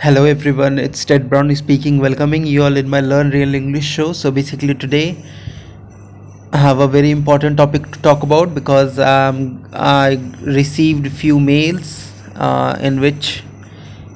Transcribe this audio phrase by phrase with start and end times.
[0.00, 4.12] Hello everyone, it's Ted Brown speaking, welcoming you all in my Learn Real English show.
[4.12, 5.24] So basically today
[6.52, 12.12] I have a very important topic to talk about because um, I received few mails
[12.36, 13.42] uh, in which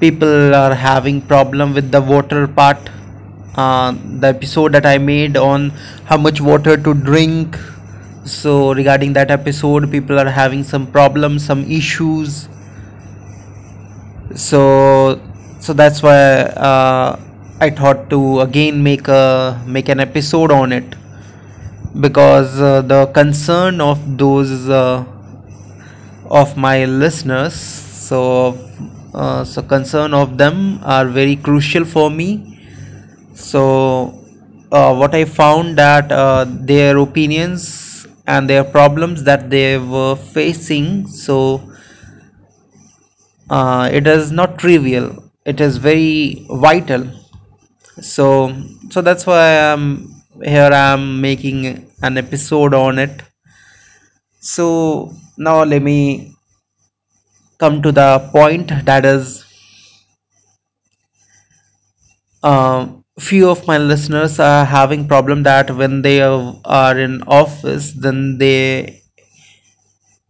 [0.00, 2.90] people are having problem with the water part.
[3.56, 5.70] Uh, the episode that I made on
[6.04, 7.58] how much water to drink.
[8.24, 12.48] So regarding that episode, people are having some problems, some issues.
[14.34, 15.20] So
[15.64, 16.18] so that's why
[16.70, 17.18] uh,
[17.60, 20.94] I thought to again make a make an episode on it.
[21.98, 25.04] Because uh, the concern of those uh,
[26.30, 28.58] of my listeners so
[29.14, 32.58] uh, so concern of them are very crucial for me.
[33.34, 34.20] So
[34.72, 41.06] uh, what i found that uh, their opinions and their problems that they were facing
[41.06, 41.60] so
[43.92, 47.08] it is not trivial it is very vital.
[48.00, 48.26] So
[48.90, 49.84] so that's why i'm
[50.42, 51.58] here i'm making
[52.02, 53.22] an episode on it.
[54.40, 56.36] So now let me
[57.58, 59.44] come to the point that is
[62.42, 62.86] uh,
[63.18, 69.02] few of my listeners are having problem that when they are in office then they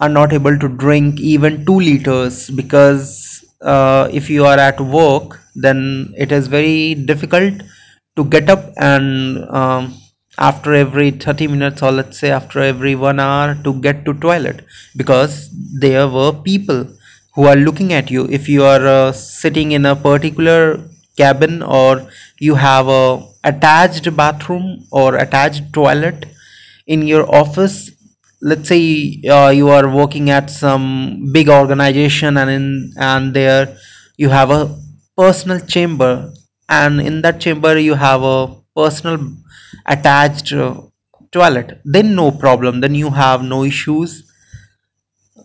[0.00, 3.31] are not able to drink even 2 liters because
[3.62, 7.54] uh, if you are at work then it is very difficult
[8.16, 9.94] to get up and um,
[10.38, 14.64] after every 30 minutes or let's say after every one hour to get to toilet
[14.96, 15.48] because
[15.84, 16.86] there were people
[17.34, 18.26] who are looking at you.
[18.30, 20.80] If you are uh, sitting in a particular
[21.16, 22.06] cabin or
[22.38, 26.26] you have a attached bathroom or attached toilet
[26.86, 27.90] in your office
[28.42, 33.76] let's say uh, you are working at some big organization and in and there
[34.16, 34.62] you have a
[35.16, 36.32] personal chamber
[36.68, 38.38] and in that chamber you have a
[38.76, 39.18] personal
[39.86, 40.74] attached uh,
[41.30, 42.80] toilet then no problem.
[42.80, 44.24] Then you have no issues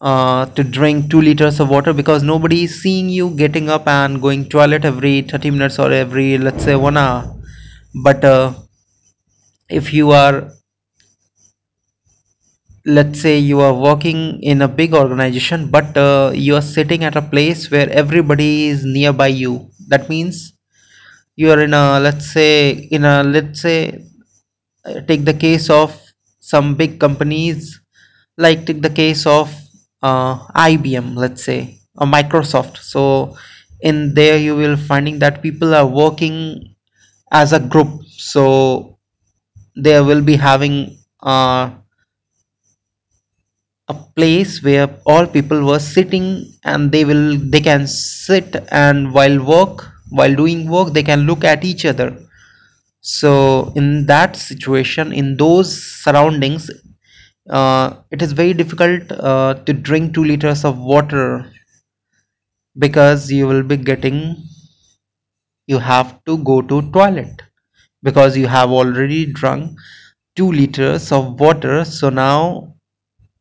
[0.00, 4.20] uh, to drink 2 liters of water because nobody is seeing you getting up and
[4.20, 7.34] going toilet every 30 minutes or every let's say 1 hour.
[7.94, 8.54] But uh,
[9.68, 10.52] if you are
[12.98, 17.16] let's say you are working in a big organization but uh, you are sitting at
[17.16, 19.70] a place where everybody is nearby you.
[19.88, 20.52] That means
[21.36, 24.04] you are in a let's say in a let's say
[24.84, 25.98] uh, take the case of
[26.40, 27.80] some big companies
[28.36, 29.54] like take the case of
[30.02, 30.38] uh,
[30.70, 32.78] IBM let's say or Microsoft.
[32.78, 33.36] So
[33.80, 36.74] in there you will finding that people are working
[37.32, 38.04] as a group.
[38.06, 38.98] So
[39.76, 41.70] they will be having uh,
[43.92, 46.26] a place where all people were sitting
[46.64, 49.86] and they will they can sit and while work
[50.18, 52.10] while doing work they can look at each other.
[53.00, 55.68] So in that situation in those
[56.04, 56.70] surroundings
[57.48, 61.50] uh, it is very difficult uh, to drink 2 liters of water
[62.78, 64.18] because you will be getting
[65.66, 67.42] you have to go to toilet
[68.02, 69.78] because you have already drunk
[70.36, 71.84] 2 liters of water.
[71.84, 72.74] So now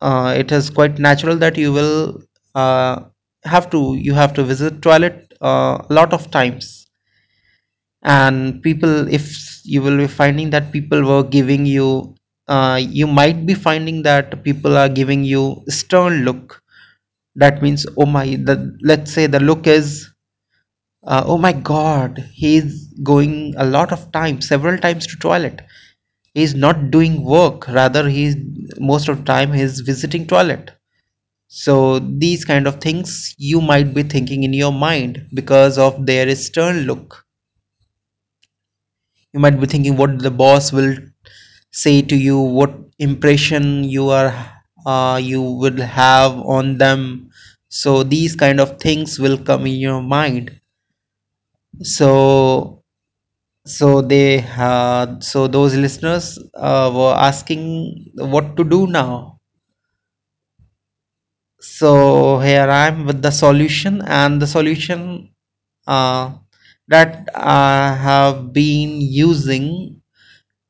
[0.01, 2.21] uh, it is quite natural that you will
[2.55, 3.01] uh,
[3.45, 6.87] have to you have to visit toilet uh, a lot of times.
[8.03, 12.13] And people if you will be finding that people were giving you
[12.49, 16.61] uh, you might be finding that people are giving you stern look.
[17.35, 20.09] That means oh my the let's say the look is
[21.05, 25.61] uh, oh my god he's going a lot of times several times to toilet
[26.33, 27.67] he's not doing work.
[27.67, 28.35] Rather he's
[28.79, 30.71] most of the time he's visiting toilet.
[31.47, 36.35] So these kind of things you might be thinking in your mind because of their
[36.35, 37.25] stern look.
[39.33, 40.95] You might be thinking what the boss will
[41.71, 47.31] say to you what impression you are uh, you will have on them.
[47.69, 50.61] So these kind of things will come in your mind.
[51.83, 52.78] So
[53.75, 59.39] so they uh, so those listeners uh, were asking what to do now.
[61.77, 65.01] So here i am with the solution and the solution
[65.87, 66.25] uh,
[66.93, 69.67] that i have been using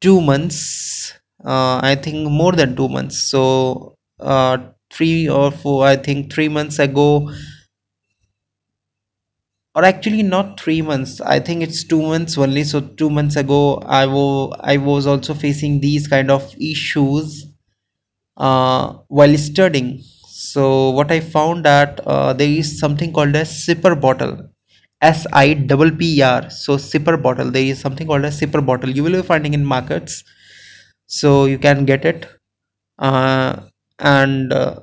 [0.01, 0.59] two months
[1.53, 3.17] uh, i think more than two months.
[3.33, 4.57] So uh,
[4.93, 7.09] three or four i think three months ago
[9.79, 13.61] or actually not three months i think it's two months only so two months ago
[14.01, 17.45] i wo- i was also facing these kind of issues
[18.37, 19.89] uh, while studying
[20.53, 20.63] so
[20.97, 24.35] what i found that uh, there is something called a sipper bottle
[25.01, 26.49] S I double P R.
[26.51, 27.51] So sipper bottle.
[27.51, 28.91] There is something called a sipper bottle.
[28.91, 30.23] You will be finding in markets.
[31.07, 32.27] So you can get it.
[32.99, 33.61] Uh,
[33.99, 34.81] and uh,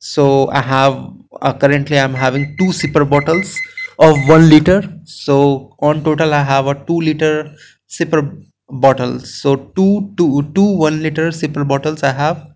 [0.00, 1.10] so I have
[1.42, 3.62] uh, currently I'm having two sipper bottles
[3.98, 4.82] of one liter.
[5.04, 7.54] So on total I have a two liter
[7.88, 9.34] sipper bottles.
[9.34, 12.46] So two two two one liter sipper bottles I have.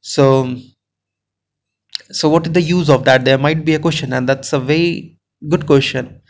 [0.00, 0.56] So
[2.10, 3.24] so what is the use of that?
[3.24, 5.18] There might be a question, and that's a very
[5.48, 6.20] good question.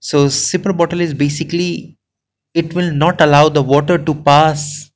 [0.00, 1.98] So sipper bottle is basically
[2.54, 4.90] it will not allow the water to pass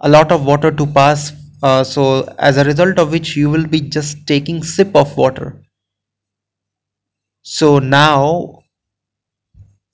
[0.00, 1.32] a lot of water to pass.
[1.62, 5.62] Uh, so as a result of which you will be just taking sip of water.
[7.42, 8.62] So now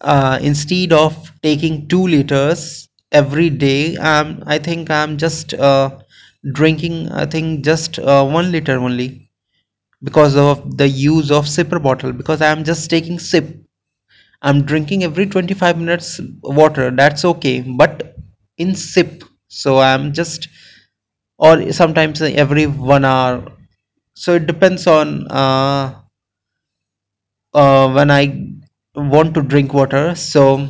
[0.00, 5.98] uh, instead of taking two liters every day, um, I think I'm just uh,
[6.52, 7.10] drinking.
[7.12, 9.30] I think just uh, one liter only
[10.02, 13.56] because of the use of sipper bottle because I'm just taking sip
[14.42, 16.90] I'm drinking every 25 minutes water.
[16.90, 17.62] That's okay.
[17.62, 18.16] But
[18.58, 20.48] in sip, so I'm just
[21.38, 23.52] or sometimes every one hour.
[24.14, 26.00] So it depends on uh,
[27.56, 28.22] uh, when I
[28.94, 30.14] want to drink water.
[30.14, 30.68] So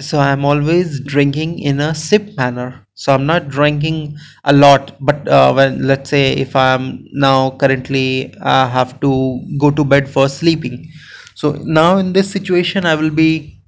[0.00, 2.86] so I'm always drinking in a sip manner.
[2.94, 4.96] So I'm not drinking a lot.
[5.00, 10.08] But uh, when let's say if I'm now currently I have to go to bed
[10.08, 10.90] for sleeping.
[11.34, 13.60] So now in this situation, I will be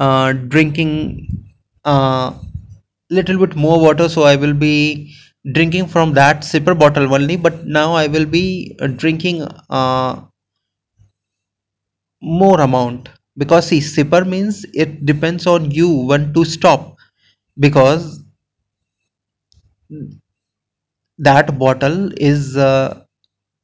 [0.00, 1.44] uh, drinking
[1.84, 2.32] uh,
[3.10, 5.14] little bit more water so i will be
[5.52, 7.36] drinking from that sipper bottle only.
[7.36, 10.22] But now i will be uh, drinking uh,
[12.22, 13.08] more amount.
[13.36, 16.96] Because see sipper means it depends on you when to stop.
[17.58, 18.22] Because
[21.18, 23.02] that bottle is uh,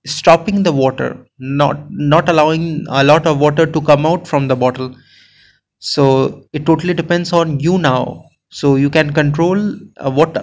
[0.07, 4.57] stopping the water not not allowing a lot of water to come out from the
[4.57, 4.95] bottle.
[5.81, 9.59] So it totally depends on you now so you can control
[9.99, 10.37] uh, what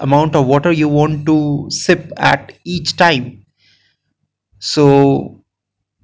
[0.00, 3.44] amount of water you want to sip at each time.
[4.58, 5.44] So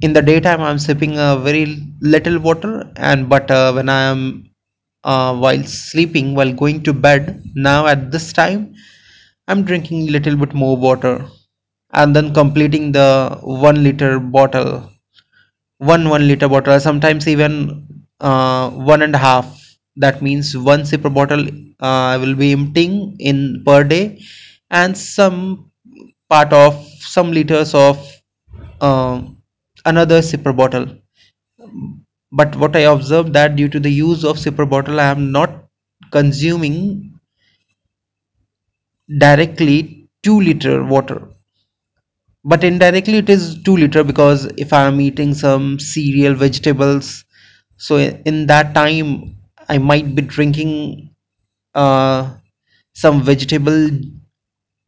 [0.03, 1.65] in the daytime i'm sipping a very
[2.01, 4.23] little water and but uh, when i am
[5.05, 8.75] uh, while sleeping while going to bed now at this time
[9.49, 11.15] i'm drinking a little bit more water
[11.93, 13.09] and then completing the
[13.43, 14.73] one liter bottle
[15.79, 17.55] one one liter bottle sometimes even
[18.21, 19.60] uh, one and a half
[19.97, 21.47] that means one sipper bottle
[21.81, 24.21] uh, will be emptying in per day
[24.71, 25.71] and some
[26.29, 27.97] part of some liters of
[28.81, 29.23] uh,
[29.87, 30.87] another sipper bottle.
[32.33, 35.69] But what i observed that due to the use of sipper bottle i am not
[36.11, 37.21] consuming
[39.19, 41.29] directly 2 liter water.
[42.45, 47.25] But indirectly it is 2 liter because if i am eating some cereal vegetables
[47.79, 49.39] so in that time
[49.75, 50.73] i might be drinking
[51.75, 52.37] uh,
[52.95, 53.91] some vegetable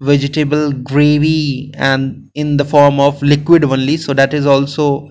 [0.01, 3.97] vegetable gravy and in the form of liquid only.
[3.97, 5.11] So that is also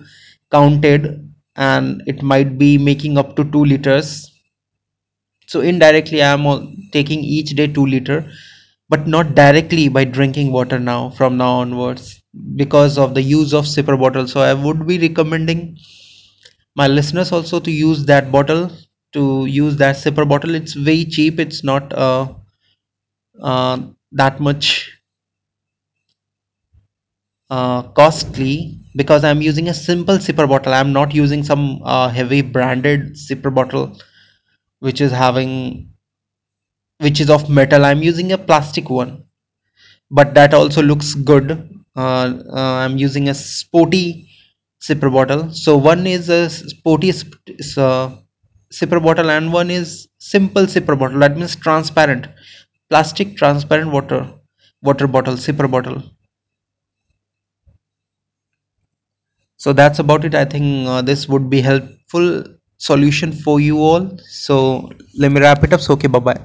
[0.52, 4.30] counted and it might be making up to 2 liters.
[5.46, 8.28] So indirectly i am taking each day 2 liter
[8.88, 12.20] but not directly by drinking water now from now onwards
[12.56, 14.26] because of the use of sipper bottle.
[14.26, 15.76] So i would be recommending
[16.76, 18.70] my listeners also to use that bottle
[19.12, 21.38] to use that sipper bottle it's very cheap.
[21.40, 22.34] It's not uh,
[23.42, 23.78] uh,
[24.12, 24.90] that much
[27.50, 30.72] uh, costly because i'm using a simple sipper bottle.
[30.74, 33.96] I'm not using some uh, heavy branded sipper bottle
[34.80, 35.90] which is having
[36.98, 37.84] which is of metal.
[37.84, 39.24] I'm using a plastic one
[40.10, 41.52] but that also looks good.
[41.96, 44.28] Uh, uh, i'm using a sporty
[44.82, 45.50] sipper bottle.
[45.52, 47.12] So one is a sporty
[47.78, 48.16] uh,
[48.78, 51.18] sipper bottle and one is simple sipper bottle.
[51.20, 52.28] That means transparent.
[52.90, 54.22] Plastic transparent water
[54.82, 56.02] water bottle sipper bottle.
[59.56, 60.34] So that's about it.
[60.34, 62.44] I think uh, this would be helpful
[62.78, 64.18] solution for you all.
[64.28, 65.80] So let me wrap it up.
[65.80, 66.40] So okay bye bye